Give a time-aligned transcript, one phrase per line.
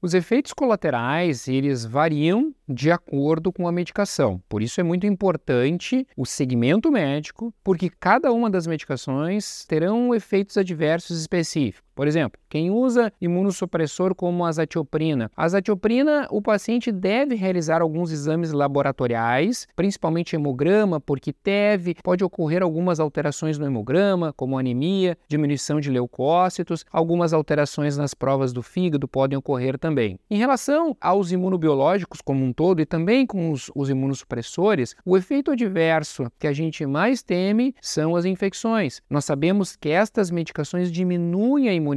[0.00, 4.40] Os efeitos colaterais, eles variam de acordo com a medicação.
[4.48, 10.56] Por isso é muito importante o segmento médico, porque cada uma das medicações terão efeitos
[10.56, 11.87] adversos específicos.
[11.98, 15.32] Por exemplo, quem usa imunossupressor como a azatioprina.
[15.36, 22.62] A azatioprina, o paciente deve realizar alguns exames laboratoriais, principalmente hemograma, porque teve, pode ocorrer
[22.62, 29.08] algumas alterações no hemograma, como anemia, diminuição de leucócitos, algumas alterações nas provas do fígado
[29.08, 30.20] podem ocorrer também.
[30.30, 35.50] Em relação aos imunobiológicos como um todo e também com os, os imunossupressores, o efeito
[35.50, 39.02] adverso que a gente mais teme são as infecções.
[39.10, 41.87] Nós sabemos que estas medicações diminuem a imunidade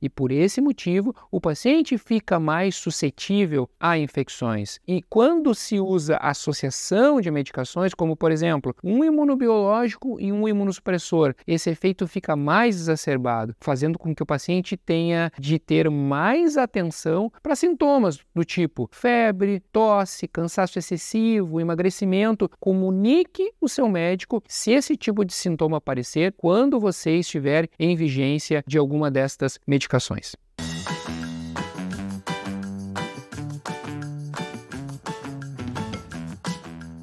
[0.00, 4.80] e por esse motivo o paciente fica mais suscetível a infecções.
[4.86, 11.34] E quando se usa associação de medicações, como por exemplo um imunobiológico e um imunossupressor,
[11.46, 17.30] esse efeito fica mais exacerbado, fazendo com que o paciente tenha de ter mais atenção
[17.42, 24.96] para sintomas do tipo febre, tosse, cansaço excessivo, emagrecimento, comunique o seu médico se esse
[24.96, 30.34] tipo de sintoma aparecer quando você estiver em vigência de alguma destas medicações.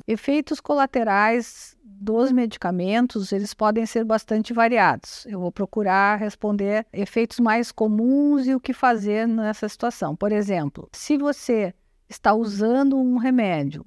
[0.08, 5.26] Efeitos colaterais dos medicamentos, eles podem ser bastante variados.
[5.26, 10.16] Eu vou procurar responder efeitos mais comuns e o que fazer nessa situação.
[10.16, 11.74] Por exemplo, se você
[12.08, 13.86] está usando um remédio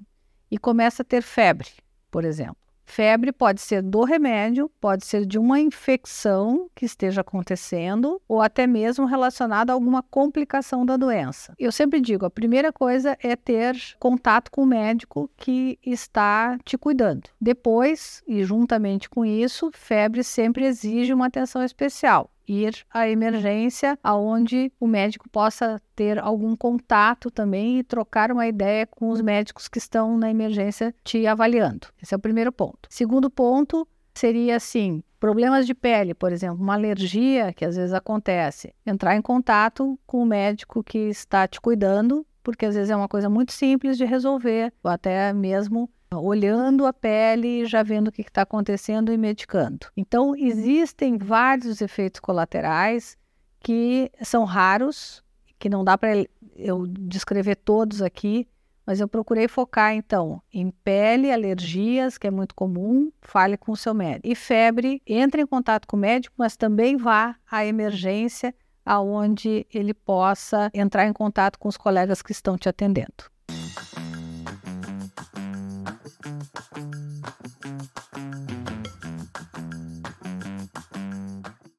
[0.51, 1.69] e começa a ter febre,
[2.11, 2.68] por exemplo.
[2.89, 8.65] Febre pode ser do remédio, pode ser de uma infecção que esteja acontecendo ou até
[8.65, 11.53] mesmo relacionada a alguma complicação da doença.
[11.59, 16.79] Eu sempre digo, a primeira coisa é ter contato com o médico que está te
[16.79, 17.29] cuidando.
[17.39, 24.71] Depois, e juntamente com isso, febre sempre exige uma atenção especial ir à emergência, aonde
[24.79, 29.77] o médico possa ter algum contato também e trocar uma ideia com os médicos que
[29.77, 31.87] estão na emergência te avaliando.
[32.01, 32.89] Esse é o primeiro ponto.
[32.89, 38.73] Segundo ponto seria assim, problemas de pele, por exemplo, uma alergia que às vezes acontece,
[38.85, 43.07] entrar em contato com o médico que está te cuidando, porque às vezes é uma
[43.07, 48.21] coisa muito simples de resolver, ou até mesmo olhando a pele, já vendo o que
[48.21, 49.87] está acontecendo e medicando.
[49.95, 53.17] Então, existem vários efeitos colaterais
[53.59, 55.23] que são raros,
[55.59, 56.25] que não dá para
[56.55, 58.47] eu descrever todos aqui,
[58.85, 63.77] mas eu procurei focar então em pele, alergias, que é muito comum, fale com o
[63.77, 64.27] seu médico.
[64.27, 69.93] E febre, entre em contato com o médico, mas também vá à emergência aonde ele
[69.93, 73.29] possa entrar em contato com os colegas que estão te atendendo.